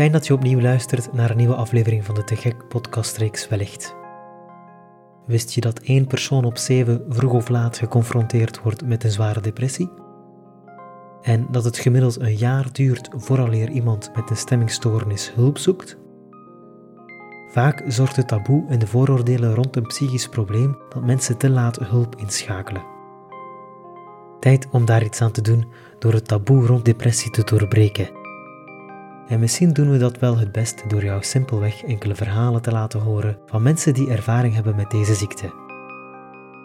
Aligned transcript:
Fijn 0.00 0.12
dat 0.12 0.26
je 0.26 0.34
opnieuw 0.34 0.60
luistert 0.60 1.12
naar 1.12 1.30
een 1.30 1.36
nieuwe 1.36 1.54
aflevering 1.54 2.04
van 2.04 2.14
de 2.14 2.24
Te 2.24 2.36
Gek 2.36 2.68
podcastreeks 2.68 3.48
Wellicht. 3.48 3.96
Wist 5.26 5.52
je 5.52 5.60
dat 5.60 5.78
één 5.78 6.06
persoon 6.06 6.44
op 6.44 6.56
zeven 6.56 7.04
vroeg 7.08 7.32
of 7.32 7.48
laat 7.48 7.78
geconfronteerd 7.78 8.62
wordt 8.62 8.86
met 8.86 9.04
een 9.04 9.10
zware 9.10 9.40
depressie? 9.40 9.90
En 11.22 11.46
dat 11.50 11.64
het 11.64 11.78
gemiddeld 11.78 12.20
een 12.20 12.36
jaar 12.36 12.72
duurt 12.72 13.08
vooraleer 13.12 13.68
iemand 13.68 14.10
met 14.14 14.30
een 14.30 14.36
stemmingstoornis 14.36 15.34
hulp 15.34 15.58
zoekt? 15.58 15.98
Vaak 17.50 17.84
zorgt 17.86 18.16
het 18.16 18.28
taboe 18.28 18.64
en 18.68 18.78
de 18.78 18.86
vooroordelen 18.86 19.54
rond 19.54 19.76
een 19.76 19.86
psychisch 19.86 20.28
probleem 20.28 20.78
dat 20.88 21.04
mensen 21.04 21.36
te 21.36 21.50
laat 21.50 21.78
hulp 21.78 22.16
inschakelen. 22.16 22.84
Tijd 24.40 24.68
om 24.70 24.84
daar 24.84 25.04
iets 25.04 25.20
aan 25.22 25.32
te 25.32 25.42
doen 25.42 25.64
door 25.98 26.12
het 26.12 26.28
taboe 26.28 26.66
rond 26.66 26.84
depressie 26.84 27.30
te 27.30 27.44
doorbreken. 27.44 28.19
En 29.30 29.40
misschien 29.40 29.72
doen 29.72 29.90
we 29.90 29.98
dat 29.98 30.18
wel 30.18 30.38
het 30.38 30.52
best 30.52 30.90
door 30.90 31.04
jou 31.04 31.22
simpelweg 31.22 31.84
enkele 31.84 32.14
verhalen 32.14 32.62
te 32.62 32.70
laten 32.70 33.00
horen 33.00 33.38
van 33.46 33.62
mensen 33.62 33.94
die 33.94 34.10
ervaring 34.10 34.54
hebben 34.54 34.76
met 34.76 34.90
deze 34.90 35.14
ziekte. 35.14 35.52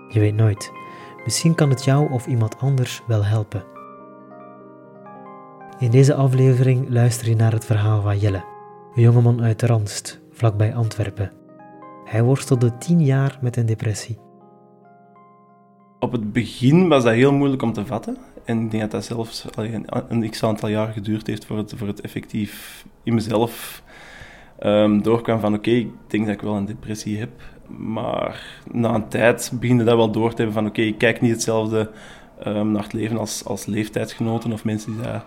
Je 0.09 0.19
weet 0.19 0.35
nooit, 0.35 0.71
misschien 1.23 1.55
kan 1.55 1.69
het 1.69 1.83
jou 1.83 2.11
of 2.11 2.27
iemand 2.27 2.59
anders 2.59 3.01
wel 3.07 3.25
helpen. 3.25 3.63
In 5.79 5.91
deze 5.91 6.13
aflevering 6.13 6.89
luister 6.89 7.29
je 7.29 7.35
naar 7.35 7.51
het 7.51 7.65
verhaal 7.65 8.01
van 8.01 8.19
Jelle, 8.19 8.43
een 8.95 9.01
jongeman 9.01 9.41
uit 9.41 9.59
de 9.59 9.65
Randst, 9.65 10.21
vlakbij 10.31 10.75
Antwerpen. 10.75 11.31
Hij 12.05 12.23
worstelde 12.23 12.77
tien 12.77 13.03
jaar 13.03 13.37
met 13.41 13.57
een 13.57 13.65
depressie. 13.65 14.19
Op 15.99 16.11
het 16.11 16.33
begin 16.33 16.87
was 16.87 17.03
dat 17.03 17.13
heel 17.13 17.33
moeilijk 17.33 17.61
om 17.61 17.73
te 17.73 17.85
vatten. 17.85 18.17
En 18.45 18.61
ik 18.61 18.71
denk 18.71 18.83
dat 18.83 18.91
dat 18.91 19.05
zelfs 19.05 19.45
een, 19.55 19.85
een 20.07 20.29
x-aantal 20.29 20.69
jaar 20.69 20.93
geduurd 20.93 21.27
heeft 21.27 21.45
voor 21.45 21.57
het, 21.57 21.73
voor 21.75 21.87
het 21.87 22.01
effectief 22.01 22.85
in 23.03 23.13
mezelf 23.13 23.83
um, 24.63 25.01
doorkwam 25.01 25.39
van 25.39 25.53
oké, 25.53 25.69
ik 25.69 25.91
denk 26.07 26.25
dat 26.25 26.35
ik 26.35 26.41
wel 26.41 26.55
een 26.55 26.65
depressie 26.65 27.19
heb. 27.19 27.41
Maar 27.67 28.61
na 28.71 28.93
een 28.93 29.07
tijd 29.07 29.51
beginde 29.59 29.83
dat 29.83 29.95
wel 29.95 30.11
door 30.11 30.29
te 30.29 30.35
hebben 30.35 30.53
van 30.53 30.65
oké, 30.65 30.81
ik 30.81 30.97
kijk 30.97 31.21
niet 31.21 31.31
hetzelfde 31.31 31.91
um, 32.47 32.71
naar 32.71 32.83
het 32.83 32.93
leven 32.93 33.17
als, 33.17 33.45
als 33.45 33.65
leeftijdsgenoten 33.65 34.53
of 34.53 34.63
mensen 34.63 34.91
die 34.91 35.01
daar 35.01 35.25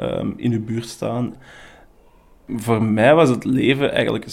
um, 0.00 0.34
in 0.36 0.52
uw 0.52 0.64
buurt 0.64 0.86
staan. 0.86 1.34
Voor 2.48 2.82
mij 2.82 3.14
was 3.14 3.28
het 3.28 3.44
leven 3.44 3.92
eigenlijk 3.92 4.26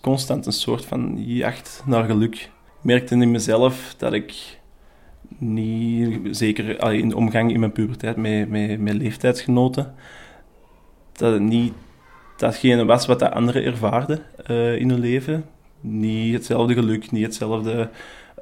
constant 0.00 0.46
een 0.46 0.52
soort 0.52 0.84
van 0.84 1.14
jacht 1.16 1.82
naar 1.86 2.04
geluk. 2.04 2.34
Ik 2.34 2.50
merkte 2.82 3.14
in 3.14 3.30
mezelf 3.30 3.94
dat 3.98 4.12
ik 4.12 4.58
niet, 5.38 6.36
zeker 6.36 6.92
in 6.92 7.08
de 7.08 7.16
omgang 7.16 7.52
in 7.52 7.60
mijn 7.60 7.72
puberteit 7.72 8.16
met, 8.16 8.48
met, 8.48 8.80
met 8.80 8.94
leeftijdsgenoten, 8.94 9.94
dat 11.12 11.32
het 11.32 11.42
niet 11.42 11.72
datgene 12.36 12.84
was 12.84 13.06
wat 13.06 13.18
de 13.18 13.32
anderen 13.32 13.64
ervaarden 13.64 14.22
uh, 14.50 14.76
in 14.76 14.90
hun 14.90 15.00
leven. 15.00 15.44
Niet 15.80 16.34
hetzelfde 16.34 16.74
geluk, 16.74 17.10
niet 17.10 17.24
hetzelfde. 17.24 17.90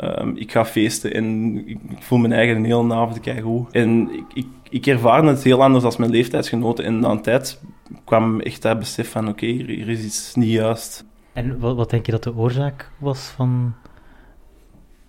Um, 0.00 0.36
ik 0.36 0.52
ga 0.52 0.64
feesten 0.64 1.14
en 1.14 1.56
ik, 1.68 1.78
voel 1.98 2.18
mijn 2.18 2.32
eigen 2.32 2.56
een 2.56 2.64
hele 2.64 2.94
avond 2.94 3.20
kijken 3.20 3.42
hoe. 3.42 3.66
En 3.70 4.10
ik, 4.10 4.24
ik, 4.34 4.46
ik 4.70 4.86
ervaarde 4.86 5.28
het 5.28 5.42
heel 5.42 5.62
anders 5.62 5.84
als 5.84 5.96
mijn 5.96 6.10
leeftijdsgenoten. 6.10 6.84
En 6.84 6.98
na 6.98 7.10
een 7.10 7.22
tijd 7.22 7.60
kwam 8.04 8.40
echt 8.40 8.62
dat 8.62 8.78
besef 8.78 9.10
van 9.10 9.28
oké, 9.28 9.44
okay, 9.44 9.48
hier 9.48 9.88
is 9.88 10.04
iets 10.04 10.34
niet 10.34 10.50
juist. 10.50 11.04
En 11.32 11.58
wat, 11.58 11.76
wat 11.76 11.90
denk 11.90 12.06
je 12.06 12.12
dat 12.12 12.22
de 12.22 12.36
oorzaak 12.36 12.90
was 12.98 13.20
van 13.20 13.74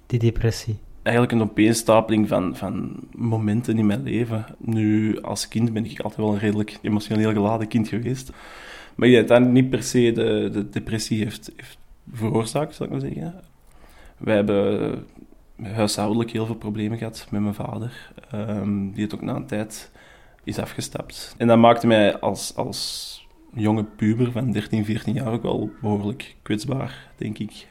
die 0.05 0.19
depressie? 0.19 0.79
Eigenlijk 1.03 1.35
een 1.35 1.49
opeenstapeling 1.49 2.27
van, 2.27 2.55
van 2.55 2.95
momenten 3.15 3.77
in 3.77 3.85
mijn 3.85 4.03
leven. 4.03 4.45
Nu, 4.57 5.21
als 5.21 5.47
kind 5.47 5.73
ben 5.73 5.85
ik 5.85 5.99
altijd 5.99 6.21
wel 6.21 6.33
een 6.33 6.39
redelijk 6.39 6.77
emotioneel 6.81 7.31
geladen 7.31 7.67
kind 7.67 7.87
geweest. 7.87 8.31
Maar 8.95 9.07
ik 9.07 9.13
denk 9.13 9.27
dat 9.27 9.51
niet 9.51 9.69
per 9.69 9.83
se 9.83 10.11
de, 10.11 10.49
de 10.53 10.69
depressie 10.69 11.23
heeft, 11.23 11.51
heeft 11.55 11.77
veroorzaakt, 12.13 12.75
zal 12.75 12.85
ik 12.85 12.91
maar 12.91 13.01
zeggen. 13.01 13.41
Wij 14.17 14.35
hebben 14.35 15.05
huishoudelijk 15.61 16.31
heel 16.31 16.45
veel 16.45 16.55
problemen 16.55 16.97
gehad 16.97 17.27
met 17.29 17.41
mijn 17.41 17.53
vader. 17.53 18.11
Um, 18.33 18.91
die 18.91 19.03
het 19.03 19.13
ook 19.13 19.21
na 19.21 19.35
een 19.35 19.45
tijd 19.45 19.91
is 20.43 20.59
afgestapt. 20.59 21.35
En 21.37 21.47
dat 21.47 21.57
maakte 21.57 21.87
mij 21.87 22.19
als, 22.19 22.55
als 22.55 23.27
jonge 23.53 23.83
puber 23.83 24.31
van 24.31 24.51
13, 24.51 24.85
14 24.85 25.13
jaar 25.13 25.31
ook 25.31 25.43
wel 25.43 25.71
behoorlijk 25.81 26.35
kwetsbaar, 26.41 27.09
denk 27.17 27.37
ik. 27.37 27.67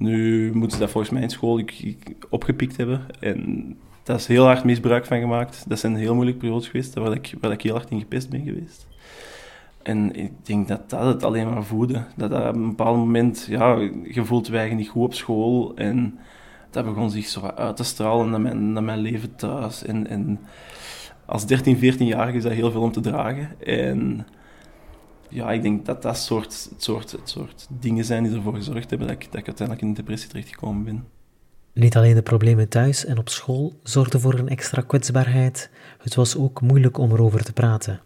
Nu 0.00 0.50
moeten 0.52 0.70
ze 0.70 0.78
dat 0.78 0.90
volgens 0.90 1.12
mij 1.12 1.22
in 1.22 1.30
school 1.30 1.58
ik, 1.58 2.04
opgepikt 2.30 2.76
hebben. 2.76 3.06
En 3.20 3.76
daar 4.02 4.16
is 4.16 4.26
heel 4.26 4.44
hard 4.44 4.64
misbruik 4.64 5.06
van 5.06 5.20
gemaakt. 5.20 5.64
Dat 5.68 5.78
zijn 5.78 5.96
heel 5.96 6.14
moeilijke 6.14 6.40
periodes 6.40 6.68
geweest, 6.68 6.94
waar 6.94 7.12
ik, 7.12 7.34
waar 7.40 7.52
ik 7.52 7.62
heel 7.62 7.74
hard 7.74 7.90
in 7.90 8.00
gepest 8.00 8.30
ben 8.30 8.44
geweest. 8.44 8.86
En 9.82 10.14
ik 10.14 10.32
denk 10.42 10.68
dat 10.68 10.90
dat 10.90 11.06
het 11.06 11.24
alleen 11.24 11.50
maar 11.50 11.64
voedde. 11.64 12.04
Dat, 12.16 12.30
dat 12.30 12.48
op 12.48 12.54
een 12.54 12.68
bepaald 12.68 12.96
moment, 12.96 13.46
ja, 13.48 13.74
je 14.04 14.24
voelt 14.24 14.50
niet 14.74 14.88
goed 14.88 15.04
op 15.04 15.14
school. 15.14 15.76
En 15.76 16.18
dat 16.70 16.84
begon 16.84 17.10
zich 17.10 17.26
zo 17.26 17.40
uit 17.40 17.76
te 17.76 17.84
stralen 17.84 18.30
naar 18.30 18.40
mijn, 18.40 18.72
naar 18.72 18.82
mijn 18.82 18.98
leven 18.98 19.36
thuis. 19.36 19.84
En, 19.84 20.06
en 20.06 20.40
als 21.24 21.46
13, 21.46 21.76
14-jarige 21.76 22.36
is 22.36 22.42
dat 22.42 22.52
heel 22.52 22.70
veel 22.70 22.82
om 22.82 22.92
te 22.92 23.00
dragen. 23.00 23.48
En 23.60 24.26
ja, 25.30 25.52
ik 25.52 25.62
denk 25.62 25.86
dat 25.86 26.02
dat 26.02 26.16
soort, 26.16 26.68
het, 26.70 26.82
soort, 26.82 27.12
het 27.12 27.28
soort 27.28 27.66
dingen 27.80 28.04
zijn 28.04 28.22
die 28.22 28.36
ervoor 28.36 28.54
gezorgd 28.54 28.90
hebben 28.90 29.08
dat 29.08 29.16
ik, 29.16 29.24
dat 29.30 29.40
ik 29.40 29.46
uiteindelijk 29.46 29.86
in 29.86 29.92
de 29.94 30.00
depressie 30.00 30.28
terechtgekomen 30.28 30.84
ben. 30.84 31.04
Niet 31.72 31.96
alleen 31.96 32.14
de 32.14 32.22
problemen 32.22 32.68
thuis 32.68 33.04
en 33.04 33.18
op 33.18 33.28
school 33.28 33.72
zorgden 33.82 34.20
voor 34.20 34.34
een 34.34 34.48
extra 34.48 34.82
kwetsbaarheid, 34.82 35.70
het 35.98 36.14
was 36.14 36.36
ook 36.36 36.60
moeilijk 36.60 36.98
om 36.98 37.12
erover 37.12 37.44
te 37.44 37.52
praten. 37.52 38.00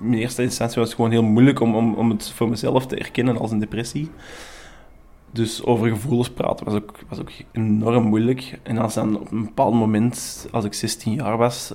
In 0.00 0.12
eerste 0.12 0.42
instantie 0.42 0.78
was 0.78 0.86
het 0.86 0.96
gewoon 0.96 1.10
heel 1.10 1.22
moeilijk 1.22 1.60
om, 1.60 1.74
om, 1.74 1.94
om 1.94 2.10
het 2.10 2.30
voor 2.30 2.48
mezelf 2.48 2.86
te 2.86 2.96
erkennen 2.96 3.38
als 3.38 3.50
een 3.50 3.58
depressie. 3.58 4.10
Dus 5.32 5.64
over 5.64 5.88
gevoelens 5.88 6.30
praten 6.30 6.64
was 6.64 6.74
ook, 6.74 6.98
was 7.08 7.18
ook 7.18 7.30
enorm 7.52 8.04
moeilijk. 8.04 8.58
En 8.62 8.78
als 8.78 8.94
dan 8.94 9.20
op 9.20 9.30
een 9.30 9.44
bepaald 9.44 9.74
moment, 9.74 10.48
als 10.50 10.64
ik 10.64 10.74
16 10.74 11.14
jaar 11.14 11.36
was, 11.36 11.74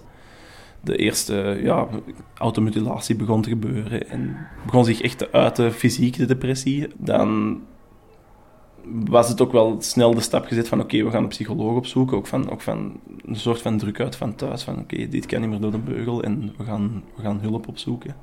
de 0.86 0.96
eerste 0.96 1.60
ja, 1.64 1.88
automutilatie 2.34 3.16
begon 3.16 3.42
te 3.42 3.50
gebeuren 3.50 4.10
en 4.10 4.38
begon 4.66 4.86
zich 4.86 5.02
echt 5.02 5.18
te 5.18 5.32
uiten 5.32 5.74
fysiek, 5.74 6.18
de 6.18 6.26
depressie, 6.26 6.88
dan 6.98 7.62
was 9.06 9.30
het 9.30 9.42
ook 9.42 9.52
wel 9.52 9.76
snel 9.80 10.14
de 10.14 10.22
stap 10.22 10.46
gezet 10.46 10.68
van 10.68 10.82
oké, 10.82 11.04
we 11.04 11.10
gaan 11.10 11.24
een 11.24 11.30
psycholoog 11.30 11.76
opzoeken, 11.76 12.18
ook 12.18 12.28
van, 12.28 12.50
ook 12.50 12.62
van 12.62 13.00
een 13.26 13.36
soort 13.36 13.62
van 13.62 13.78
druk 13.78 14.00
uit 14.00 14.16
van 14.16 14.36
thuis, 14.36 14.64
van 14.64 14.80
oké, 14.80 15.08
dit 15.08 15.26
kan 15.26 15.42
niet 15.42 15.50
meer 15.50 15.60
door 15.60 15.72
de 15.72 15.78
beugel 15.78 16.24
en 16.24 16.54
we 16.58 16.64
gaan, 16.64 17.04
we 17.16 17.22
gaan 17.22 17.40
hulp 17.40 17.68
opzoeken. 17.68 18.16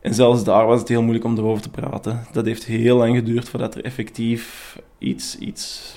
En 0.00 0.14
zelfs 0.14 0.44
daar 0.44 0.66
was 0.66 0.78
het 0.78 0.88
heel 0.88 1.02
moeilijk 1.02 1.24
om 1.24 1.38
erover 1.38 1.62
te 1.62 1.70
praten. 1.70 2.26
Dat 2.32 2.46
heeft 2.46 2.64
heel 2.64 2.96
lang 2.96 3.16
geduurd 3.16 3.48
voordat 3.48 3.74
er 3.74 3.84
effectief 3.84 4.78
iets, 4.98 5.38
iets 5.38 5.96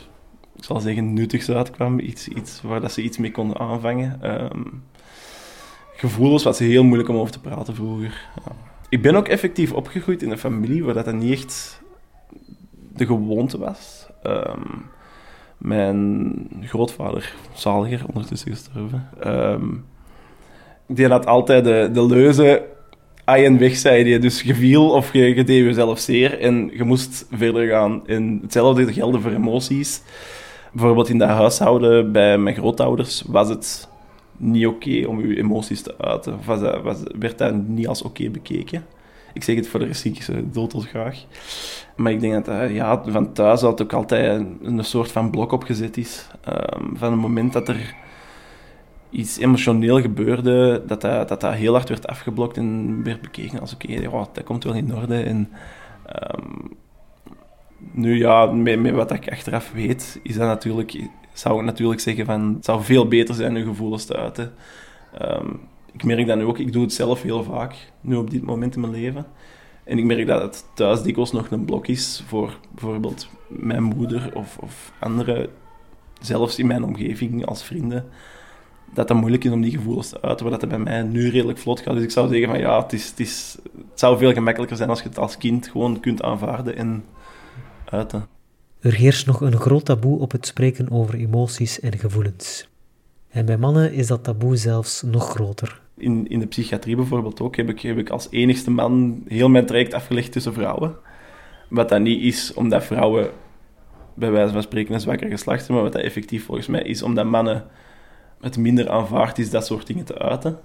ik 0.56 0.64
zal 0.64 0.80
zeggen, 0.80 1.14
nuttigs 1.14 1.50
uitkwam, 1.50 2.00
iets, 2.00 2.28
iets 2.28 2.62
waar 2.62 2.82
dat 2.82 2.92
ze 2.92 3.02
iets 3.02 3.18
mee 3.18 3.32
konden 3.32 3.58
aanvangen. 3.58 4.22
Ehm, 4.22 4.64
gevoelens 5.96 6.44
was 6.44 6.60
heel 6.60 6.84
moeilijk 6.84 7.10
om 7.10 7.16
over 7.16 7.32
te 7.32 7.40
praten 7.40 7.76
vroeger. 7.76 8.28
Ik 8.90 9.02
ben 9.02 9.16
ook 9.16 9.28
effectief 9.28 9.72
opgegroeid 9.72 10.22
in 10.22 10.32
een 10.32 10.38
familie 10.38 10.84
waar 10.84 10.94
dat 10.94 11.14
niet 11.14 11.34
echt 11.34 11.82
de 12.94 13.06
gewoonte 13.06 13.58
was. 13.58 14.08
Um, 14.24 14.86
mijn 15.58 16.48
grootvader, 16.62 17.34
zaliger, 17.54 18.02
ondertussen 18.08 18.52
gestorven, 18.52 19.10
um, 19.28 19.86
die 20.88 21.08
had 21.08 21.26
altijd 21.26 21.64
de, 21.64 21.90
de 21.94 22.06
leuze 22.06 22.64
ai 23.24 23.46
en 23.46 23.58
weg, 23.58 23.76
zei 23.76 24.04
die. 24.04 24.20
Dus 24.20 24.42
je 24.42 24.56
viel 24.56 24.90
of 24.90 25.14
je, 25.14 25.36
je 25.36 25.44
deed 25.44 25.64
jezelf 25.64 26.00
zeer 26.00 26.40
en 26.40 26.70
je 26.74 26.84
moest 26.84 27.28
verder 27.32 27.68
gaan. 27.68 28.08
En 28.08 28.40
hetzelfde 28.42 28.94
geldt 28.94 29.22
voor 29.22 29.32
emoties. 29.32 30.02
Bijvoorbeeld 30.72 31.10
in 31.10 31.18
dat 31.18 31.30
huishouden 31.30 32.12
bij 32.12 32.38
mijn 32.38 32.56
grootouders 32.56 33.24
was 33.28 33.50
het 33.50 33.88
niet 34.38 34.68
oké 34.68 35.06
om 35.08 35.28
je 35.28 35.38
emoties 35.38 35.82
te 35.82 35.98
uiten. 35.98 36.40
Was 36.84 37.04
werd 37.20 37.38
dat 37.38 37.54
niet 37.68 37.88
als 37.88 38.02
oké 38.02 38.30
bekeken? 38.30 38.86
Ik 39.34 39.44
zeg 39.44 39.56
het 39.56 39.68
voor 39.68 39.80
de 39.80 39.86
psychische 39.86 40.50
dood 40.50 40.74
graag. 40.74 41.26
Maar 41.96 42.12
ik 42.12 42.20
denk 42.20 42.34
dat 42.34 42.46
dat, 42.46 42.70
ja, 42.70 43.04
van 43.06 43.34
thuis 43.34 43.64
uit 43.64 43.82
ook 43.82 43.94
altijd 43.94 44.40
een, 44.40 44.60
een, 44.62 44.84
soort 44.84 45.12
van 45.12 45.30
blok 45.30 45.52
opgezet 45.52 45.98
is. 45.98 46.28
Um, 46.48 46.98
van 46.98 47.12
het 47.12 47.22
moment 47.22 47.54
dat 47.54 47.68
er 47.68 47.96
iets 49.10 49.38
emotioneel 49.38 50.02
gebeurde, 50.02 50.84
dat 50.88 51.02
dat, 51.02 51.28
dat, 51.28 51.54
heel 51.54 51.74
hard 51.74 51.90
werd 51.90 52.08
afgeblokt 52.08 52.58
en 52.58 53.04
werd 53.04 53.22
bekeken 53.22 53.60
als 53.60 53.74
oké, 53.74 53.86
okay, 53.86 54.28
dat 54.34 54.44
komt 54.44 54.64
wel 54.64 54.74
in 54.74 54.96
orde. 54.96 55.22
En 55.22 55.50
um, 56.36 56.78
nu 57.92 58.18
ja, 58.18 58.46
met 58.46 58.92
wat 58.92 59.12
ik 59.12 59.32
achteraf 59.32 59.72
weet, 59.72 60.20
is 60.24 60.36
dat 60.36 60.48
natuurlijk 60.48 61.10
zou 61.36 61.60
ik 61.60 61.66
natuurlijk 61.66 62.00
zeggen 62.00 62.26
van 62.26 62.54
het 62.56 62.66
zou 62.66 62.84
veel 62.84 63.08
beter 63.08 63.36
zijn 63.36 63.56
je 63.56 63.64
gevoelens 63.64 64.06
te 64.06 64.16
uiten. 64.16 64.54
Ehm, 65.18 65.50
ik 65.92 66.04
merk 66.04 66.28
dat 66.28 66.38
nu 66.38 66.44
ook, 66.44 66.60
ik 66.60 66.74
doe 66.74 66.84
het 66.84 66.94
zelf 66.94 67.22
heel 67.22 67.44
vaak, 67.44 67.92
nu 68.02 68.16
op 68.16 68.30
dit 68.30 68.44
moment 68.44 68.76
in 68.76 68.82
mijn 68.82 68.94
leven. 68.94 69.26
En 69.84 69.98
ik 69.98 70.04
merk 70.04 70.28
dat 70.28 70.42
het 70.42 70.66
thuis 70.74 71.02
dikwijls 71.02 71.32
nog 71.32 71.52
een 71.52 71.66
blok 71.66 71.88
is 71.88 72.24
voor 72.28 72.60
bijvoorbeeld 72.72 73.30
mijn 73.48 73.84
moeder 73.84 74.32
of, 74.34 74.58
of 74.58 74.92
anderen, 75.00 75.50
zelfs 76.22 76.60
in 76.60 76.68
mijn 76.68 76.84
omgeving 76.84 77.46
als 77.46 77.64
vrienden, 77.64 78.06
dat 78.94 79.10
het 79.10 79.18
moeilijk 79.18 79.44
is 79.44 79.52
om 79.52 79.62
die 79.62 79.72
gevoelens 79.78 80.10
te 80.10 80.22
uiten, 80.22 80.50
waar 80.50 80.60
dat 80.60 80.70
bij 80.70 80.80
mij 80.80 81.02
nu 81.02 81.30
redelijk 81.30 81.60
vlot 81.60 81.80
gaat. 81.80 81.94
Dus 81.94 82.04
ik 82.04 82.12
zou 82.12 82.28
zeggen 82.28 82.50
van 82.50 82.60
ja, 82.60 82.82
het, 82.82 82.94
is, 82.94 83.10
het, 83.10 83.20
is, 83.20 83.58
het 83.78 84.00
zou 84.00 84.18
veel 84.18 84.34
gemakkelijker 84.34 84.78
zijn 84.78 84.90
als 84.90 85.02
je 85.02 85.08
het 85.08 85.18
als 85.18 85.38
kind 85.38 85.68
gewoon 85.68 86.00
kunt 86.00 86.22
aanvaarden 86.22 86.76
en 86.76 87.04
uiten. 87.86 88.35
Er 88.80 88.94
heerst 88.94 89.26
nog 89.26 89.42
een 89.42 89.58
groot 89.58 89.86
taboe 89.86 90.20
op 90.20 90.32
het 90.32 90.46
spreken 90.46 90.92
over 90.92 91.16
emoties 91.16 91.80
en 91.80 91.98
gevoelens. 91.98 92.70
En 93.30 93.46
bij 93.46 93.58
mannen 93.58 93.94
is 93.94 94.08
dat 94.08 94.24
taboe 94.24 94.56
zelfs 94.56 95.02
nog 95.02 95.30
groter. 95.30 95.82
In, 95.98 96.28
in 96.28 96.40
de 96.40 96.48
psychiatrie 96.48 96.96
bijvoorbeeld 96.96 97.42
ook 97.42 97.56
heb 97.56 97.70
ik, 97.70 97.80
heb 97.80 97.98
ik 97.98 98.10
als 98.10 98.28
enigste 98.30 98.72
man 98.72 99.24
heel 99.28 99.50
mijn 99.50 99.66
traject 99.66 99.94
afgelegd 99.94 100.32
tussen 100.32 100.54
vrouwen. 100.54 100.96
Wat 101.70 101.90
dat 101.90 102.02
niet 102.02 102.24
is 102.24 102.54
omdat 102.54 102.84
vrouwen 102.84 103.30
bij 104.14 104.32
wijze 104.32 104.54
van 104.54 104.62
spreken 104.62 104.94
een 104.94 105.00
zwakker 105.00 105.30
geslacht 105.30 105.60
hebben, 105.60 105.76
maar 105.76 105.84
wat 105.84 105.94
dat 105.94 106.02
effectief 106.02 106.46
volgens 106.46 106.68
mij 106.68 106.82
is 106.82 107.02
omdat 107.02 107.26
mannen 107.26 107.66
het 108.42 108.58
minder 108.58 108.90
aanvaard 108.90 109.38
is 109.38 109.50
dat 109.50 109.66
soort 109.66 109.88
dingen 109.88 110.06
te 110.06 110.18
uiten. 110.18 110.60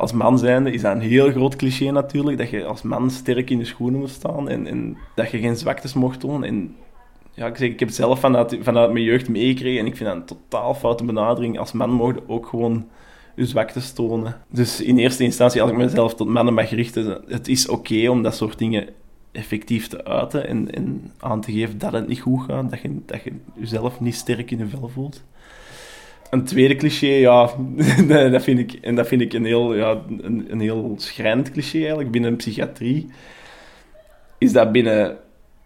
Als 0.00 0.12
man 0.12 0.38
zijnde 0.38 0.72
is 0.72 0.82
dat 0.82 0.94
een 0.94 1.00
heel 1.00 1.30
groot 1.30 1.56
cliché 1.56 1.90
natuurlijk, 1.90 2.38
dat 2.38 2.50
je 2.50 2.64
als 2.64 2.82
man 2.82 3.10
sterk 3.10 3.50
in 3.50 3.58
de 3.58 3.64
schoenen 3.64 4.00
moet 4.00 4.10
staan 4.10 4.48
en, 4.48 4.66
en 4.66 4.96
dat 5.14 5.30
je 5.30 5.38
geen 5.38 5.56
zwaktes 5.56 5.94
mocht 5.94 6.20
tonen. 6.20 6.48
En 6.48 6.76
ja, 7.34 7.46
ik, 7.46 7.56
zeg, 7.56 7.68
ik 7.68 7.80
heb 7.80 7.90
zelf 7.90 8.20
vanuit, 8.20 8.58
vanuit 8.60 8.92
mijn 8.92 9.04
jeugd 9.04 9.28
meegekregen 9.28 9.80
en 9.80 9.86
ik 9.86 9.96
vind 9.96 10.08
dat 10.08 10.18
een 10.18 10.24
totaal 10.24 10.74
foute 10.74 11.04
benadering. 11.04 11.58
Als 11.58 11.72
man 11.72 11.90
mocht 11.90 12.18
ook 12.26 12.46
gewoon 12.46 12.86
je 13.34 13.46
zwaktes 13.46 13.92
tonen. 13.92 14.36
Dus 14.48 14.80
in 14.80 14.98
eerste 14.98 15.24
instantie, 15.24 15.62
als 15.62 15.70
ik 15.70 15.76
mezelf 15.76 16.14
tot 16.14 16.28
mannen 16.28 16.54
mag 16.54 16.70
richten, 16.70 17.22
het 17.26 17.48
is 17.48 17.68
oké 17.68 18.08
om 18.08 18.22
dat 18.22 18.34
soort 18.34 18.58
dingen 18.58 18.88
effectief 19.32 19.88
te 19.88 20.04
uiten 20.04 20.46
en, 20.46 20.74
en, 20.74 21.12
aan 21.18 21.40
te 21.40 21.52
geven 21.52 21.78
dat 21.78 21.92
het 21.92 22.08
niet 22.08 22.20
goed 22.20 22.42
gaat, 22.42 22.70
dat 22.70 22.80
je, 22.80 23.00
dat 23.06 23.22
je 23.22 23.32
jezelf 23.54 24.00
niet 24.00 24.14
sterk 24.14 24.50
in 24.50 24.58
je 24.58 24.66
vel 24.66 24.88
voelt. 24.88 25.22
Een 26.30 26.44
tweede 26.44 26.76
cliché, 26.76 27.06
ja, 27.06 27.50
dat 28.30 28.42
vind 28.42 28.58
ik, 28.58 28.72
en 28.72 28.94
dat 28.94 29.08
vind 29.08 29.20
ik 29.20 29.32
een 29.32 29.44
heel, 29.44 29.74
ja, 29.74 30.02
een, 30.20 30.60
heel 30.60 30.94
schrijnend 30.96 31.50
cliché 31.50 31.78
eigenlijk, 31.78 32.10
binnen 32.10 32.36
psychiatrie, 32.36 33.08
is 34.38 34.52
dat 34.52 34.72
binnen 34.72 35.18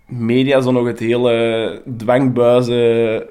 media 0.06 0.60
zo 0.60 0.70
nog 0.70 0.86
het 0.86 0.98
hele 0.98 1.82
dwangbuizen 1.96 3.26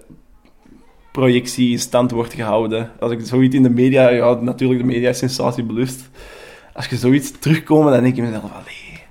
projectie 1.11 1.71
in 1.71 1.79
stand 1.79 2.11
wordt 2.11 2.33
gehouden. 2.33 2.91
Als 2.99 3.11
ik 3.11 3.19
zoiets 3.21 3.55
in 3.55 3.63
de 3.63 3.69
media, 3.69 4.09
ja, 4.09 4.33
natuurlijk, 4.33 4.79
de 4.79 4.85
media 4.85 5.09
is 5.09 5.17
sensatiebelust. 5.17 6.09
Als 6.73 6.85
je 6.85 6.95
zoiets 6.95 7.39
terugkomt, 7.39 7.89
dan 7.89 8.03
denk 8.03 8.15
je 8.15 8.21
mezelf, 8.21 8.51
allee. 8.51 9.01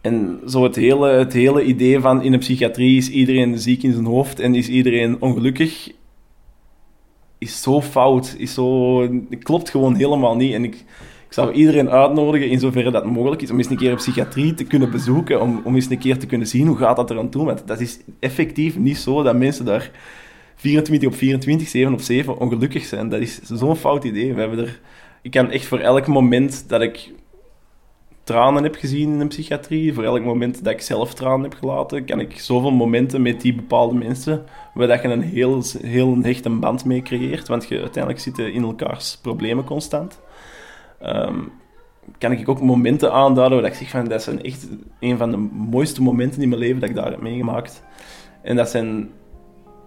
En 0.00 0.40
zo 0.46 0.62
het 0.62 0.76
hele, 0.76 1.08
het 1.08 1.32
hele 1.32 1.64
idee 1.64 2.00
van 2.00 2.22
in 2.22 2.32
de 2.32 2.38
psychiatrie 2.38 2.96
is 2.96 3.10
iedereen 3.10 3.58
ziek 3.58 3.82
in 3.82 3.92
zijn 3.92 4.04
hoofd 4.04 4.40
en 4.40 4.54
is 4.54 4.68
iedereen 4.68 5.20
ongelukkig, 5.20 5.90
is 7.42 7.62
zo 7.62 7.80
fout. 7.80 8.34
Is 8.38 8.54
zo, 8.54 9.08
klopt 9.42 9.70
gewoon 9.70 9.94
helemaal 9.94 10.36
niet. 10.36 10.54
En 10.54 10.64
ik, 10.64 10.74
ik 11.26 11.32
zou 11.32 11.52
iedereen 11.52 11.90
uitnodigen, 11.90 12.50
in 12.50 12.58
zoverre 12.58 12.90
dat 12.90 13.04
mogelijk 13.04 13.42
is, 13.42 13.50
om 13.50 13.58
eens 13.58 13.70
een 13.70 13.76
keer 13.76 13.90
een 13.90 13.96
psychiatrie 13.96 14.54
te 14.54 14.64
kunnen 14.64 14.90
bezoeken, 14.90 15.40
om, 15.40 15.60
om 15.64 15.74
eens 15.74 15.90
een 15.90 15.98
keer 15.98 16.18
te 16.18 16.26
kunnen 16.26 16.46
zien 16.46 16.66
hoe 16.66 16.76
gaat 16.76 16.96
dat 16.96 17.10
er 17.10 17.18
aan 17.18 17.30
toe. 17.30 17.44
Want 17.44 17.66
dat 17.66 17.80
is 17.80 17.98
effectief 18.20 18.78
niet 18.78 18.98
zo 18.98 19.22
dat 19.22 19.36
mensen 19.36 19.64
daar 19.64 19.90
24 20.54 21.08
op 21.08 21.14
24, 21.14 21.68
7 21.68 21.92
op 21.92 22.00
7 22.00 22.38
ongelukkig 22.38 22.84
zijn. 22.84 23.08
Dat 23.08 23.20
is 23.20 23.40
zo'n 23.42 23.76
fout 23.76 24.04
idee. 24.04 24.34
We 24.34 24.40
hebben 24.40 24.58
er, 24.58 24.80
ik 25.22 25.30
kan 25.30 25.50
echt 25.50 25.66
voor 25.66 25.78
elk 25.78 26.06
moment 26.06 26.64
dat 26.68 26.82
ik 26.82 27.10
tranen 28.24 28.62
heb 28.62 28.74
gezien 28.74 29.12
in 29.12 29.20
een 29.20 29.28
psychiatrie, 29.28 29.94
voor 29.94 30.04
elk 30.04 30.24
moment 30.24 30.64
dat 30.64 30.72
ik 30.72 30.80
zelf 30.80 31.14
tranen 31.14 31.42
heb 31.42 31.54
gelaten, 31.54 32.04
kan 32.04 32.20
ik 32.20 32.40
zoveel 32.40 32.70
momenten 32.70 33.22
met 33.22 33.40
die 33.40 33.54
bepaalde 33.54 33.94
mensen, 33.94 34.44
waar 34.74 34.86
dat 34.86 35.02
je 35.02 35.08
een 35.08 35.22
heel, 35.22 35.62
heel 35.80 36.18
hechte 36.22 36.50
band 36.50 36.84
mee 36.84 37.02
creëert, 37.02 37.48
want 37.48 37.68
je 37.68 37.80
uiteindelijk 37.80 38.22
zit 38.22 38.38
in 38.38 38.62
elkaars 38.62 39.18
problemen 39.22 39.64
constant. 39.64 40.20
Um, 41.02 41.52
kan 42.18 42.32
ik 42.32 42.48
ook 42.48 42.60
momenten 42.60 43.12
aanduiden 43.12 43.60
waar 43.60 43.70
ik 43.70 43.76
zeg 43.76 43.90
van, 43.90 44.08
dat 44.08 44.22
zijn 44.22 44.42
echt 44.42 44.68
een 45.00 45.16
van 45.16 45.30
de 45.30 45.36
mooiste 45.52 46.02
momenten 46.02 46.42
in 46.42 46.48
mijn 46.48 46.60
leven 46.60 46.80
dat 46.80 46.88
ik 46.88 46.94
daar 46.94 47.10
heb 47.10 47.20
meegemaakt. 47.20 47.84
En 48.42 48.56
dat 48.56 48.70
zijn 48.70 49.10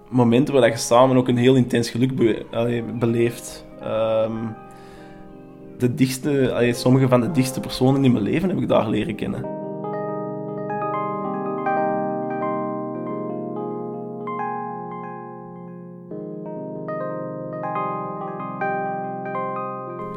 momenten 0.10 0.54
waar 0.54 0.70
je 0.70 0.78
samen 0.78 1.18
ook 1.18 1.28
een 1.28 1.38
heel 1.38 1.56
intens 1.56 1.90
geluk 1.90 2.16
beleeft. 3.00 3.66
Um, 3.84 4.56
de 5.78 5.94
dichtste, 5.94 6.72
sommige 6.76 7.08
van 7.08 7.22
de 7.22 7.32
dichtste 7.32 7.60
personen 7.60 8.04
in 8.04 8.12
mijn 8.12 8.24
leven 8.24 8.50
heb 8.50 8.58
ik 8.58 8.68
daar 8.68 8.90
leren 8.90 9.16
kennen. 9.16 9.40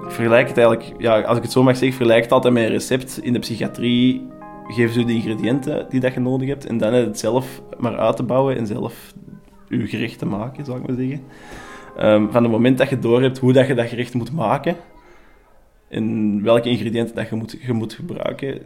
Ik 0.05 0.15
vergelijk 0.15 0.49
het 0.49 0.59
eigenlijk, 0.59 0.93
ja, 0.99 1.21
als 1.21 1.37
ik 1.37 1.43
het 1.43 1.53
zo 1.53 1.63
mag 1.63 1.77
zeggen, 1.77 1.97
vergelijk 1.97 2.23
het 2.23 2.33
altijd 2.33 2.55
met 2.55 2.63
een 2.63 2.71
recept. 2.71 3.19
In 3.23 3.33
de 3.33 3.39
psychiatrie 3.39 4.27
geven 4.67 4.95
ze 4.95 5.05
de 5.05 5.13
ingrediënten 5.13 5.87
die 5.89 6.13
je 6.13 6.21
nodig 6.21 6.49
hebt 6.49 6.67
en 6.67 6.79
dan 6.79 6.93
het 6.93 7.19
zelf 7.19 7.63
maar 7.79 7.97
uit 7.97 8.17
te 8.17 8.23
bouwen 8.23 8.57
en 8.57 8.67
zelf 8.67 9.15
je 9.69 9.87
gerecht 9.87 10.19
te 10.19 10.27
maken, 10.27 10.65
zou 10.65 10.81
ik 10.81 10.87
maar 10.87 10.97
zeggen. 10.97 11.21
Um, 12.01 12.33
van 12.33 12.43
het 12.43 12.53
moment 12.53 12.79
dat 12.79 12.89
je 12.89 12.99
door 12.99 13.23
hebt 13.23 13.39
hoe 13.39 13.53
dat 13.53 13.67
je 13.67 13.75
dat 13.75 13.89
gerecht 13.89 14.15
moet 14.15 14.33
maken 14.33 14.77
en 15.89 16.43
welke 16.43 16.69
ingrediënten 16.69 17.15
dat 17.15 17.29
je 17.29 17.37
moet, 17.37 17.57
je 17.61 17.73
moet 17.73 17.93
gebruiken, 17.93 18.63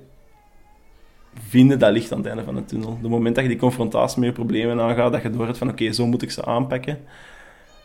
vinden 1.34 1.78
dat 1.78 1.92
licht 1.92 2.12
aan 2.12 2.18
het 2.18 2.26
einde 2.26 2.44
van 2.44 2.54
de 2.54 2.64
tunnel. 2.64 2.98
De 3.02 3.08
moment 3.08 3.34
dat 3.34 3.44
je 3.44 3.50
die 3.50 3.58
confrontatie 3.58 4.20
met 4.20 4.28
je 4.28 4.34
problemen 4.34 4.80
aangaat, 4.80 5.12
dat 5.12 5.22
je 5.22 5.30
door 5.30 5.46
hebt 5.46 5.58
van 5.58 5.68
oké, 5.68 5.92
zo 5.92 6.06
moet 6.06 6.22
ik 6.22 6.30
ze 6.30 6.44
aanpakken, 6.44 6.98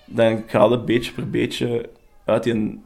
dan 0.05 0.43
gaat 0.47 0.69
het 0.69 0.85
beetje 0.85 1.11
per 1.11 1.29
beetje 1.29 1.89
uit 2.25 2.43
die 2.43 2.79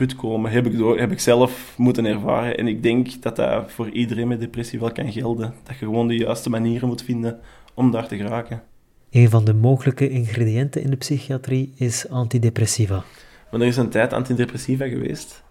put 0.00 0.16
komen. 0.16 0.50
Heb 0.50 0.66
ik, 0.66 0.76
door, 0.78 0.98
heb 0.98 1.12
ik 1.12 1.20
zelf 1.20 1.74
moeten 1.76 2.04
ervaren. 2.04 2.56
En 2.56 2.66
ik 2.66 2.82
denk 2.82 3.22
dat 3.22 3.36
dat 3.36 3.72
voor 3.72 3.90
iedereen 3.90 4.28
met 4.28 4.40
depressie 4.40 4.80
wel 4.80 4.92
kan 4.92 5.12
gelden. 5.12 5.54
Dat 5.62 5.78
je 5.78 5.84
gewoon 5.84 6.08
de 6.08 6.16
juiste 6.16 6.50
manieren 6.50 6.88
moet 6.88 7.02
vinden 7.02 7.40
om 7.74 7.90
daar 7.90 8.08
te 8.08 8.16
geraken. 8.16 8.62
Een 9.10 9.30
van 9.30 9.44
de 9.44 9.54
mogelijke 9.54 10.08
ingrediënten 10.08 10.82
in 10.82 10.90
de 10.90 10.96
psychiatrie 10.96 11.72
is 11.76 12.08
antidepressiva. 12.08 13.02
Maar 13.50 13.60
er 13.60 13.66
is 13.66 13.76
een 13.76 13.88
tijd 13.88 14.12
antidepressiva 14.12 14.88
geweest. 14.88 15.42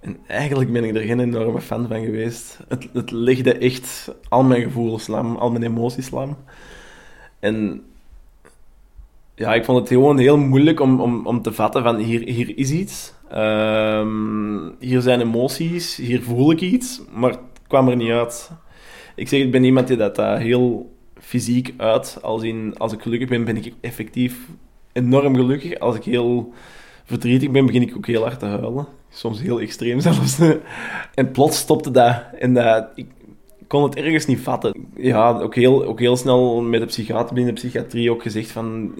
En 0.00 0.16
eigenlijk 0.26 0.72
ben 0.72 0.84
ik 0.84 0.96
er 0.96 1.02
geen 1.02 1.20
enorme 1.20 1.60
fan 1.60 1.88
van 1.88 2.04
geweest. 2.04 2.58
Het, 2.68 2.88
het 2.92 3.10
legde 3.10 3.58
echt 3.58 4.14
al 4.28 4.42
mijn 4.42 4.62
gevoelens 4.62 5.06
lam, 5.06 5.36
al 5.36 5.50
mijn 5.50 5.62
emoties 5.62 6.10
lam. 6.10 6.36
En 7.38 7.82
ja, 9.34 9.54
ik 9.54 9.64
vond 9.64 9.78
het 9.78 9.88
gewoon 9.88 10.18
heel 10.18 10.38
moeilijk 10.38 10.80
om, 10.80 11.00
om, 11.00 11.26
om 11.26 11.42
te 11.42 11.52
vatten 11.52 11.82
van 11.82 11.96
hier, 11.96 12.20
hier 12.20 12.58
is 12.58 12.70
iets. 12.70 13.14
Um, 13.34 14.74
hier 14.78 15.00
zijn 15.00 15.20
emoties, 15.20 15.96
hier 15.96 16.22
voel 16.22 16.50
ik 16.50 16.60
iets, 16.60 17.02
maar 17.12 17.30
het 17.30 17.40
kwam 17.66 17.88
er 17.88 17.96
niet 17.96 18.10
uit. 18.10 18.50
Ik 19.14 19.28
zeg, 19.28 19.40
ik 19.40 19.50
ben 19.50 19.64
iemand 19.64 19.86
die 19.86 19.96
dat 19.96 20.18
uh, 20.18 20.36
heel 20.36 20.94
fysiek 21.18 21.74
uit. 21.76 22.18
Als, 22.22 22.42
in, 22.42 22.74
als 22.78 22.92
ik 22.92 23.02
gelukkig 23.02 23.28
ben, 23.28 23.44
ben 23.44 23.56
ik 23.56 23.74
effectief 23.80 24.48
enorm 24.92 25.34
gelukkig. 25.34 25.78
Als 25.78 25.96
ik 25.96 26.04
heel 26.04 26.52
verdrietig 27.10 27.50
ben, 27.50 27.66
begin 27.66 27.82
ik 27.82 27.96
ook 27.96 28.06
heel 28.06 28.22
hard 28.22 28.38
te 28.38 28.46
huilen. 28.46 28.86
Soms 29.08 29.40
heel 29.40 29.60
extreem 29.60 30.00
zelfs. 30.00 30.38
en 31.14 31.30
plots 31.30 31.58
stopte 31.58 31.90
dat. 31.90 32.22
En 32.38 32.54
dat, 32.54 32.86
ik 32.94 33.06
kon 33.66 33.82
het 33.82 33.96
ergens 33.96 34.26
niet 34.26 34.40
vatten. 34.40 34.74
Ja, 34.96 35.38
ook 35.38 35.54
heel, 35.54 35.84
ook 35.84 35.98
heel 35.98 36.16
snel 36.16 36.60
met 36.60 36.80
de 36.80 36.86
psychiater 36.86 37.34
binnen 37.34 37.54
de 37.54 37.60
psychiatrie 37.60 38.10
ook 38.10 38.22
gezegd 38.22 38.50
van... 38.50 38.94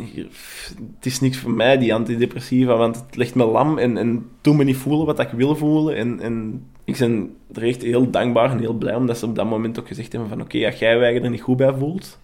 Het 0.97 1.07
is 1.07 1.21
niks 1.21 1.39
voor 1.39 1.51
mij, 1.51 1.79
die 1.79 1.95
antidepressiva, 1.95 2.77
want 2.77 2.97
het 2.97 3.17
legt 3.17 3.35
me 3.35 3.45
lam 3.45 3.79
en, 3.79 3.97
en 3.97 4.31
doet 4.41 4.57
me 4.57 4.65
niet 4.65 4.77
voelen 4.77 5.07
wat 5.07 5.19
ik 5.19 5.31
wil 5.31 5.57
voelen. 5.57 5.97
En, 5.97 6.21
en 6.21 6.67
ik 6.85 6.99
ben 6.99 7.37
er 7.53 7.63
echt 7.63 7.83
heel 7.83 8.11
dankbaar 8.11 8.51
en 8.51 8.59
heel 8.59 8.73
blij 8.73 8.95
omdat 8.95 9.19
ze 9.19 9.27
op 9.27 9.35
dat 9.35 9.47
moment 9.47 9.79
ook 9.79 9.89
gezegd 9.89 10.13
hebben 10.13 10.31
van... 10.31 10.41
Oké, 10.41 10.67
als 10.67 10.79
jij 10.79 11.13
je 11.13 11.21
er 11.21 11.31
niet 11.31 11.41
goed 11.41 11.57
bij 11.57 11.75
voelt, 11.75 12.19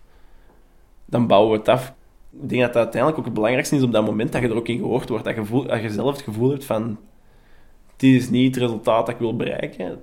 dan 1.05 1.27
bouwen 1.27 1.53
we 1.53 1.59
het 1.59 1.69
af. 1.69 1.95
Ik 2.43 2.49
denk 2.49 2.61
dat 2.63 2.73
dat 2.73 2.83
uiteindelijk 2.83 3.19
ook 3.19 3.25
het 3.25 3.35
belangrijkste 3.35 3.77
is 3.77 3.83
op 3.83 3.93
dat 3.93 4.05
moment 4.05 4.33
dat 4.33 4.43
je 4.43 4.49
er 4.49 4.57
ook 4.57 4.69
in 4.69 4.79
gehoord 4.79 5.09
wordt. 5.09 5.25
Dat 5.25 5.35
je, 5.35 5.45
voel, 5.45 5.67
dat 5.67 5.83
je 5.83 5.91
zelf 5.91 6.13
het 6.13 6.25
gevoel 6.25 6.51
hebt 6.51 6.65
van 6.65 6.99
dit 7.97 8.15
is 8.15 8.31
niet 8.31 8.55
het 8.55 8.65
resultaat 8.65 9.07
dat 9.07 9.15
ik 9.15 9.21
wil 9.21 9.37
bereiken. 9.37 9.99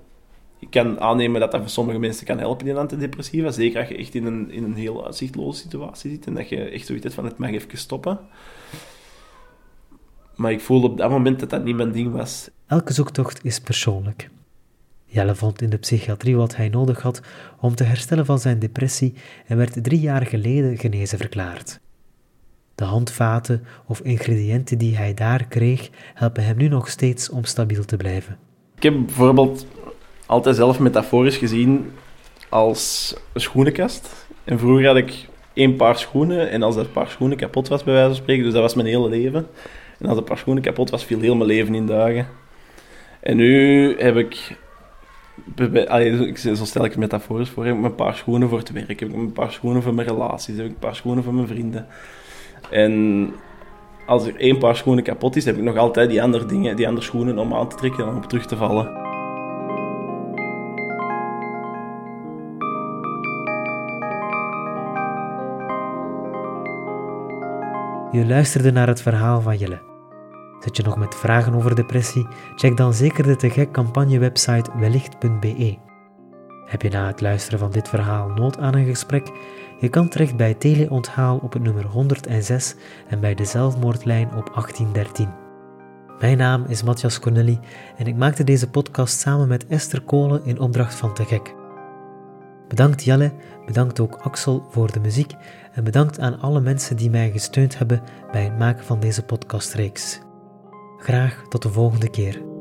Ik 0.59 0.69
kan 0.69 0.99
aannemen 0.99 1.39
dat 1.39 1.51
dat 1.51 1.61
voor 1.61 1.69
sommige 1.69 1.99
mensen 1.99 2.25
kan 2.25 2.37
helpen 2.39 2.67
in 2.67 2.77
antidepressiva. 2.77 3.51
Zeker 3.51 3.79
als 3.79 3.89
je 3.89 3.97
echt 3.97 4.15
in 4.15 4.25
een, 4.25 4.51
in 4.51 4.63
een 4.63 4.75
heel 4.75 5.05
uitzichtloze 5.05 5.59
situatie 5.59 6.11
zit 6.11 6.25
en 6.25 6.33
dat 6.33 6.49
je 6.49 6.57
echt 6.57 6.85
zoiets 6.85 7.03
hebt 7.03 7.15
van 7.15 7.25
het 7.25 7.37
mag 7.37 7.49
even 7.49 7.77
stoppen. 7.77 8.19
Maar 10.35 10.51
ik 10.51 10.61
voelde 10.61 10.87
op 10.87 10.97
dat 10.97 11.09
moment 11.09 11.39
dat 11.39 11.49
dat 11.49 11.63
niet 11.63 11.75
mijn 11.75 11.91
ding 11.91 12.11
was. 12.11 12.49
Elke 12.67 12.93
zoektocht 12.93 13.45
is 13.45 13.59
persoonlijk. 13.59 14.29
Jelle 15.05 15.35
vond 15.35 15.61
in 15.61 15.69
de 15.69 15.77
psychiatrie 15.77 16.35
wat 16.35 16.55
hij 16.55 16.69
nodig 16.69 17.01
had 17.01 17.21
om 17.59 17.75
te 17.75 17.83
herstellen 17.83 18.25
van 18.25 18.39
zijn 18.39 18.59
depressie 18.59 19.13
en 19.45 19.57
werd 19.57 19.83
drie 19.83 19.99
jaar 19.99 20.25
geleden 20.25 20.77
genezen 20.77 21.17
verklaard. 21.17 21.79
De 22.75 22.83
handvaten 22.83 23.63
of 23.85 23.99
ingrediënten 23.99 24.77
die 24.77 24.97
hij 24.97 25.13
daar 25.13 25.45
kreeg, 25.45 25.89
helpen 26.13 26.45
hem 26.45 26.57
nu 26.57 26.67
nog 26.67 26.89
steeds 26.89 27.29
om 27.29 27.43
stabiel 27.43 27.85
te 27.85 27.97
blijven. 27.97 28.37
Ik 28.75 28.83
heb 28.83 28.93
bijvoorbeeld 29.05 29.67
altijd 30.25 30.55
zelf 30.55 30.79
metaforisch 30.79 31.37
gezien 31.37 31.91
als 32.49 33.15
een 33.33 33.41
schoenenkast. 33.41 34.25
En 34.43 34.59
vroeger 34.59 34.87
had 34.87 34.95
ik 34.95 35.27
één 35.53 35.75
paar 35.75 35.97
schoenen 35.97 36.49
en 36.49 36.63
als 36.63 36.75
dat 36.75 36.93
paar 36.93 37.07
schoenen 37.07 37.37
kapot 37.37 37.67
was, 37.67 37.83
bij 37.83 37.93
wijze 37.93 38.09
van 38.09 38.17
spreken, 38.17 38.43
dus 38.43 38.53
dat 38.53 38.61
was 38.61 38.73
mijn 38.73 38.87
hele 38.87 39.09
leven, 39.09 39.47
En 39.99 40.09
als 40.09 40.17
een 40.17 40.23
paar 40.23 40.37
schoenen 40.37 40.63
kapot 40.63 40.89
was, 40.89 41.05
viel 41.05 41.19
heel 41.19 41.35
mijn 41.35 41.49
leven 41.49 41.75
in 41.75 41.85
dagen. 41.85 42.27
En 43.19 43.37
nu 43.37 43.95
heb 43.97 44.15
ik... 44.15 44.57
Zo 46.35 46.65
stel 46.65 46.85
ik 46.85 46.91
het 46.91 46.99
metaforisch 46.99 47.49
voor. 47.49 47.65
Heb 47.65 47.77
ik 47.77 47.83
een 47.83 47.95
paar 47.95 48.15
schoenen 48.15 48.49
voor 48.49 48.57
het 48.57 48.71
werk. 48.71 48.99
Heb 48.99 49.09
ik 49.09 49.15
een 49.15 49.33
paar 49.33 49.51
schoenen 49.51 49.81
voor 49.81 49.93
mijn 49.93 50.07
relaties. 50.07 50.55
Heb 50.55 50.65
ik 50.65 50.71
een 50.71 50.79
paar 50.79 50.95
schoenen 50.95 51.23
voor 51.23 51.33
mijn 51.33 51.47
vrienden. 51.47 51.87
En 52.69 53.33
als 54.05 54.25
er 54.25 54.35
één 54.35 54.57
paar 54.57 54.75
schoenen 54.75 55.03
kapot 55.03 55.35
is, 55.35 55.45
heb 55.45 55.57
ik 55.57 55.63
nog 55.63 55.77
altijd 55.77 56.09
die 56.09 56.23
andere 56.23 56.45
dingen, 56.45 56.75
die 56.75 56.87
andere 56.87 57.05
schoenen 57.05 57.37
om 57.37 57.53
aan 57.53 57.69
te 57.69 57.75
trekken 57.75 58.07
en 58.07 58.15
op 58.15 58.25
terug 58.25 58.45
te 58.45 58.55
vallen. 58.55 59.01
Je 68.11 68.25
luisterde 68.25 68.71
naar 68.71 68.87
het 68.87 69.01
verhaal 69.01 69.41
van 69.41 69.57
Jelle. 69.57 69.81
Zit 70.59 70.77
je 70.77 70.83
nog 70.83 70.97
met 70.97 71.15
vragen 71.15 71.53
over 71.53 71.75
depressie? 71.75 72.27
Check 72.55 72.77
dan 72.77 72.93
zeker 72.93 73.23
de 73.23 73.35
te 73.35 73.49
gek 73.49 73.71
campagnewebsite 73.71 74.69
wellicht.be. 74.77 75.92
Heb 76.73 76.81
je 76.81 76.89
na 76.89 77.07
het 77.07 77.21
luisteren 77.21 77.59
van 77.59 77.71
dit 77.71 77.89
verhaal 77.89 78.29
nood 78.29 78.57
aan 78.57 78.75
een 78.75 78.85
gesprek? 78.85 79.31
Je 79.79 79.89
kan 79.89 80.09
terecht 80.09 80.37
bij 80.37 80.53
teleonthaal 80.53 81.37
op 81.37 81.53
het 81.53 81.61
nummer 81.61 81.85
106 81.85 82.75
en 83.07 83.19
bij 83.19 83.35
de 83.35 83.45
zelfmoordlijn 83.45 84.27
op 84.27 84.51
1813. 84.53 85.29
Mijn 86.19 86.37
naam 86.37 86.65
is 86.67 86.83
Matthias 86.83 87.19
Cornelli 87.19 87.59
en 87.97 88.05
ik 88.05 88.15
maakte 88.15 88.43
deze 88.43 88.69
podcast 88.69 89.19
samen 89.19 89.47
met 89.47 89.67
Esther 89.67 90.01
Kolen 90.01 90.45
in 90.45 90.59
opdracht 90.59 90.95
van 90.95 91.13
Te 91.13 91.25
Gek. 91.25 91.55
Bedankt 92.67 93.03
Jelle, 93.03 93.33
bedankt 93.65 93.99
ook 93.99 94.15
Axel 94.15 94.67
voor 94.69 94.91
de 94.91 94.99
muziek 94.99 95.33
en 95.73 95.83
bedankt 95.83 96.19
aan 96.19 96.39
alle 96.39 96.61
mensen 96.61 96.97
die 96.97 97.09
mij 97.09 97.31
gesteund 97.31 97.77
hebben 97.77 98.01
bij 98.31 98.43
het 98.43 98.57
maken 98.57 98.85
van 98.85 98.99
deze 98.99 99.23
podcastreeks. 99.23 100.19
Graag 100.97 101.43
tot 101.49 101.61
de 101.61 101.69
volgende 101.69 102.09
keer. 102.09 102.52